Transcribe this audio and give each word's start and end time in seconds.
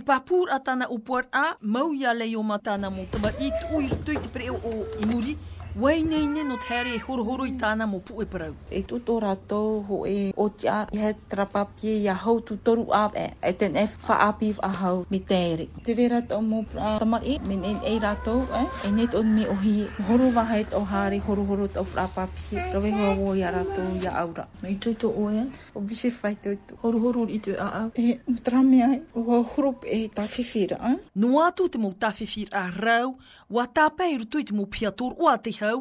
Te 0.00 0.04
papur 0.06 0.48
atana 0.56 0.86
upor 0.96 1.28
a 1.32 1.44
mau 1.60 1.92
ya 1.92 2.12
leyo 2.20 2.40
matana 2.50 2.88
mo 2.96 3.04
tabat 3.12 3.36
it 3.46 3.52
uir 3.76 3.92
tuit 4.06 4.22
preo 4.32 4.56
o 4.72 4.72
imuri 5.02 5.32
Wai 5.78 6.02
nei 6.02 6.26
nei 6.26 6.42
no 6.44 6.56
tere 6.66 6.92
e 6.96 6.98
horo 7.06 7.22
horo 7.22 7.44
i 7.46 7.52
tāna 7.54 7.86
mō 7.86 8.00
pu 8.02 8.20
e 8.24 8.24
parau. 8.26 8.56
E 8.74 8.80
tuto 8.84 9.20
rātou 9.22 9.76
ho 9.86 9.98
e 10.04 10.32
o 10.34 10.48
te 10.50 10.66
ar 10.66 10.88
i 10.90 10.98
hei 10.98 11.14
trapapie 11.30 11.92
i 12.02 12.08
a 12.10 12.14
hau 12.24 12.40
tu 12.42 12.56
toru 12.58 12.88
ap 12.90 13.14
e 13.14 13.28
e 13.46 13.52
ten 13.54 13.76
e 13.78 13.84
whaapi 14.08 14.48
a 14.66 14.68
hau 14.80 15.04
mi 15.10 15.20
tere. 15.22 15.68
Te 15.86 15.94
vera 15.94 16.20
tau 16.26 16.40
mō 16.42 16.64
pra 16.72 16.96
tamar 16.98 17.22
e 17.22 17.38
men 17.46 17.62
e 17.62 17.74
nei 17.76 18.00
rātou 18.02 18.42
e 18.50 18.64
e 18.88 18.90
nei 18.90 19.06
tō 19.06 19.22
me 19.22 19.46
o 19.46 19.54
hi 19.62 19.86
horo 20.08 20.32
wahai 20.34 20.64
tō 20.64 20.82
hāre 20.90 21.20
horo 21.28 21.46
horo 21.46 21.68
tau 21.68 21.86
trapapie 21.94 22.58
rove 22.74 22.90
hoa 22.90 23.14
wō 23.22 23.36
i 23.38 23.46
a 23.46 23.54
rātou 23.54 23.94
i 24.02 24.10
a 24.10 24.16
aura. 24.24 24.48
Me 24.62 24.74
i 24.74 24.78
tūto 24.82 25.12
o 25.14 25.28
e? 25.30 25.46
O 25.78 25.84
bise 25.86 26.10
whai 26.10 26.34
tūto. 26.34 26.80
Horo 26.82 26.98
horo 26.98 27.28
i 27.28 27.38
tū 27.38 27.54
a 27.54 27.68
a. 27.84 27.84
E 27.94 28.18
no 28.26 28.42
trame 28.42 28.82
ai 28.88 28.98
o 29.14 29.22
a 29.38 29.40
horo 29.54 29.76
e 29.86 30.08
tawhiwhira 30.18 30.82
e. 30.90 30.96
No 31.14 31.38
atu 31.46 31.68
te 31.70 31.78
mō 31.78 31.94
tawhiwhira 32.02 32.58
a 32.58 32.74
rau 32.82 33.14
wa 33.50 33.64
tāpai 33.78 34.12
rutu 34.18 34.38
i 34.42 34.50
te 34.50 34.54
mō 34.58 34.66
piatoru 34.70 35.14
o 35.18 35.30
a 35.30 35.38
hau 35.62 35.78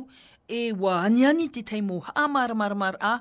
e 0.62 0.64
wā 0.86 0.96
aniani 1.08 1.48
te 1.58 1.64
teimo 1.72 2.00
a 2.24 2.26
maramaramar 2.36 2.98
a 3.12 3.14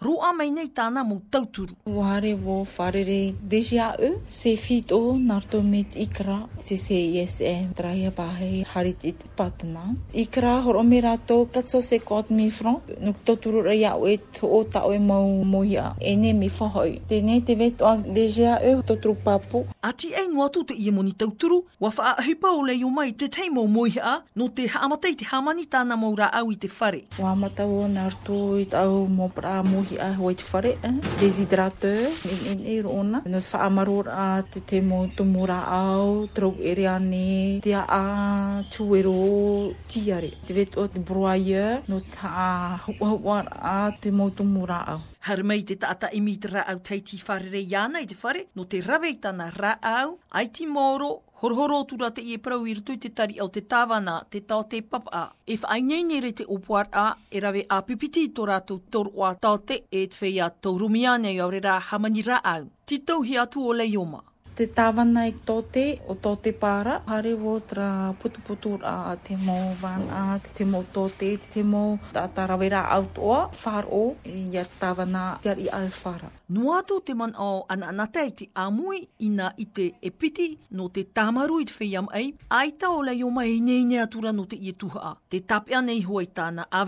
rua 0.00 0.30
mai 0.36 0.50
nei 0.52 0.68
tāna 0.76 1.02
mō 1.06 1.16
tauturu. 1.32 1.72
Wāre 1.88 2.34
wō 2.36 2.56
whārere 2.68 3.34
deja 3.52 3.90
u, 4.02 4.16
se 4.28 4.52
fito 4.60 4.98
nārto 5.16 5.62
met 5.64 5.96
ikra, 5.96 6.42
se 6.60 6.76
se 6.76 6.96
ISM, 7.22 7.72
traia 7.78 8.12
pāhe 8.12 8.62
harit 8.74 9.06
it 9.08 9.24
patana. 9.38 9.94
Ikra 10.12 10.58
horo 10.64 10.82
me 10.84 11.00
rato 11.00 11.38
katso 11.52 11.80
se 11.82 11.98
kōt 11.98 12.30
mi 12.30 12.50
fron, 12.50 12.80
nuk 13.00 13.22
tauturu 13.24 13.64
rei 13.64 13.86
au 13.88 14.04
e 14.06 14.18
tō 14.38 14.60
tau 14.72 14.92
e 14.92 15.00
mau 15.00 15.30
moia, 15.44 15.94
e 16.00 16.12
ne 16.16 16.34
mi 16.36 16.50
whahoi. 16.52 16.98
Tēne 17.08 17.40
te 17.44 17.56
veto 17.56 17.88
a 17.88 17.96
deja 17.96 18.58
u, 18.76 18.82
tauturu 18.82 19.16
papu. 19.24 19.64
Ati 19.80 20.12
ei 20.12 20.28
nua 20.28 20.50
tūte 20.52 20.76
i 20.76 20.90
e 20.90 20.92
moni 20.92 21.14
tauturu, 21.16 21.62
wa 21.80 21.90
wha 21.96 22.12
a 22.12 22.26
hupa 22.28 22.52
o 22.58 22.68
leo 22.68 22.90
mai 22.90 23.14
te 23.16 23.28
tei 23.32 23.48
mō 23.48 23.64
moia, 23.68 24.20
no 24.36 24.50
te 24.52 24.68
haamatei 24.68 25.16
te 25.16 25.24
hamani 25.32 25.64
tāna 25.66 25.96
mō 25.96 26.12
rā 26.20 26.30
au 26.42 26.52
i 26.52 26.58
te 26.60 26.68
whare. 26.76 27.06
Wā 27.16 27.32
mata 27.36 27.64
nārto 27.96 28.60
i 28.60 28.68
tau 28.68 29.06
mō 29.08 29.32
prā 29.32 29.56
mō 29.64 29.85
mohi 29.86 29.98
a 29.98 30.12
hoi 30.16 30.34
te 30.34 30.42
whare, 30.50 30.76
eh? 30.80 30.98
desidrateur, 31.20 31.98
en, 31.98 32.50
en 32.50 32.66
e 32.66 32.80
rona. 32.82 33.20
Nō 33.26 33.40
whaamaror 33.50 34.08
a 34.10 34.26
te 34.50 34.60
te 34.64 34.80
mō 34.82 35.04
tō 35.18 35.24
mōra 35.26 35.60
au, 35.78 36.26
trau 36.34 36.54
ere 36.60 36.86
ane, 36.90 37.60
te 37.62 37.72
a 37.74 37.84
a 37.88 38.62
tūero 38.72 39.14
tiare. 39.90 40.30
Te 40.46 40.54
vet 40.56 40.74
o 40.80 40.86
te 40.90 41.00
broaia, 41.00 41.80
nō 41.88 42.00
tā 42.10 42.80
hua 42.84 43.12
hua 43.14 43.38
a 43.56 43.76
te 44.02 44.10
mō 44.12 44.30
tō 44.38 44.42
mōra 44.46 44.80
au. 44.94 45.02
Haru 45.26 45.42
mai 45.42 45.60
te 45.66 45.74
taata 45.74 46.10
imitra 46.14 46.66
au 46.70 46.78
teiti 46.86 47.18
whare 47.26 47.48
re 47.50 47.62
i 47.62 48.06
te 48.06 48.16
whare, 48.22 48.46
no 48.54 48.64
te 48.64 48.80
raveitana 48.80 49.50
ra 49.56 49.78
au, 49.82 50.18
ai 50.30 50.48
ti 50.50 50.66
mōro, 50.66 51.22
Horohoro 51.42 51.78
tūra 51.88 52.08
te 52.16 52.22
ie 52.32 52.36
parau 52.44 52.62
i 52.64 52.74
rutu 52.78 52.94
te 53.00 53.10
tari 53.18 53.34
au 53.44 53.48
te 53.56 53.62
tāwana, 53.72 54.12
te 54.34 54.40
tau 54.52 54.62
te 54.74 54.78
papa. 54.94 55.18
E 55.44 55.58
whai 55.64 55.76
nei 55.88 56.06
nei 56.10 56.20
re 56.24 56.30
te 56.38 56.46
opuar 56.56 56.88
a, 56.96 57.02
e 57.28 57.42
rave 57.44 57.64
a 57.76 57.76
pipiti 57.90 58.22
tō 58.38 58.46
rātou 58.52 58.80
tōru 58.96 59.26
a 59.28 59.32
tau 59.46 59.58
te 59.72 59.78
e 60.00 60.06
tfei 60.14 60.38
a 60.46 60.46
tau 60.68 60.78
rumia 60.84 61.12
au 61.16 61.50
re 61.56 61.60
rā 61.68 61.76
hamani 61.90 62.24
rā 62.30 62.40
au. 62.54 62.64
Ti 62.86 62.98
tau 63.10 63.20
hi 63.28 63.36
atu 63.44 63.66
o 63.72 63.76
leioma 63.82 64.22
te 64.56 64.64
tāwana 64.72 65.26
i 65.28 65.34
tōte 65.46 65.82
o 66.08 66.14
tōte 66.16 66.54
pāra. 66.56 66.96
Hare 67.10 67.34
wō 67.36 67.54
tra 67.68 67.88
putuputu 68.22 68.76
a 68.88 69.14
te 69.26 69.36
mō 69.36 69.56
a 69.84 70.22
te 70.44 70.54
te 70.62 70.64
mō 70.68 70.80
tōte, 70.96 71.28
te 71.44 71.48
te 71.56 71.62
mō 71.64 71.82
tātāra 72.16 72.56
autoa, 72.96 73.50
whāro, 73.62 74.14
i 74.24 74.30
e 74.30 74.52
ia 74.56 74.64
tāwana 74.80 75.36
te 75.42 75.50
ari 75.52 75.68
alwhāra. 75.68 76.30
Nuato 76.48 77.00
te 77.00 77.12
man 77.14 77.34
o 77.38 77.66
ananata 77.68 78.22
i 78.24 78.32
te 78.32 78.46
āmui 78.54 79.02
i 79.18 79.28
nā 79.28 79.52
i 79.58 79.66
te 79.66 79.90
epiti 80.02 80.56
no 80.70 80.88
te 80.88 81.04
tāmaru 81.04 81.60
i 81.60 81.64
te 81.68 81.74
whiam 81.80 82.08
ei, 82.14 82.32
aita 82.48 82.88
o 82.94 83.02
lei 83.02 83.22
o 83.26 83.30
mai 83.30 83.56
i 83.58 83.60
neine 83.60 84.00
atura 84.04 84.32
no 84.32 84.46
te 84.46 84.56
ietuha. 84.56 85.16
Te 85.28 85.40
tapea 85.42 85.80
nei 85.82 86.00
huai 86.06 86.28
tāna 86.32 86.66
a, 86.70 86.84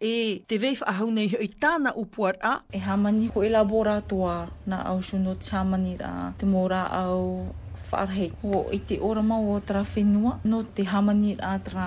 e 0.00 0.40
te 0.48 0.56
a 0.58 0.60
whaahau 0.60 1.10
nei 1.12 1.28
hoi 1.28 1.48
tāna 1.62 1.90
upuar 2.02 2.34
a. 2.42 2.54
E 2.72 2.78
hamani 2.78 3.28
ko 3.32 3.42
elabora 3.42 4.00
toa 4.02 4.48
na 4.66 4.82
au 4.90 5.00
shuno 5.02 5.34
te 5.34 5.50
hamani 5.54 5.96
rā, 5.98 6.32
te 6.38 6.46
mōra 6.46 6.82
au 7.04 7.46
whaarhei. 7.90 8.32
Ho 8.42 8.64
i 8.72 8.78
te 8.78 8.98
ora 8.98 9.22
mau 9.22 9.52
o 9.54 9.60
tra 9.60 9.82
whenua, 9.94 10.38
no 10.44 10.62
te 10.64 10.84
hamani 10.84 11.36
rā 11.36 11.52
tra 11.64 11.86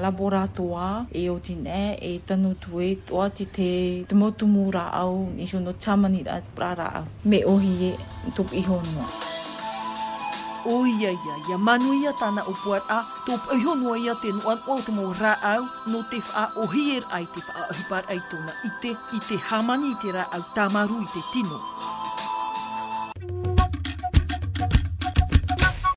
labora 0.00 0.46
toa 0.54 1.06
e 1.12 1.28
o 1.30 1.38
tine 1.38 1.96
e 2.02 2.18
tanu 2.26 2.54
tue 2.54 2.94
toa 3.06 3.30
ti 3.30 3.44
te 3.46 3.72
te 4.08 4.14
motu 4.14 4.46
au 4.80 5.28
ni 5.36 5.46
shuno 5.46 5.72
te 5.72 5.86
rā 6.30 6.36
te 6.42 6.50
prara 6.56 6.86
au. 7.00 7.04
Me 7.24 7.44
ohi 7.44 7.90
e 7.90 7.92
tupi 8.34 8.62
honua. 8.62 8.62
Me 8.62 8.62
ohi 8.62 8.62
e 8.62 8.62
tupi 8.62 8.62
honua 8.66 9.33
oia 10.66 11.10
ia 11.12 11.34
ia 11.48 11.58
manu 11.58 11.92
ia 11.92 12.12
tana 12.12 12.42
o 12.48 12.52
puar 12.64 12.82
a 12.88 12.98
to 13.26 13.34
pai 13.46 13.58
hono 13.64 13.94
ia 13.96 14.14
te 14.22 14.28
no 14.36 14.42
an 14.52 14.60
o 14.72 14.80
te 14.86 14.90
mo 14.96 15.04
ra 15.20 15.32
au 15.52 15.60
no 15.90 15.98
te 16.10 16.18
fa 16.28 16.42
o 16.60 16.64
hier 16.72 17.02
ai 17.16 17.24
te 17.34 17.40
fa 17.46 17.52
o 17.70 17.72
hipar 17.78 18.04
ai 18.12 18.18
tona 18.30 18.52
ite 18.68 18.90
ite 19.18 19.36
hamani 19.48 19.90
te 20.02 20.08
ra 20.16 20.24
au 20.36 20.42
tamaru 20.54 20.98
te 21.12 21.20
tino. 21.32 21.58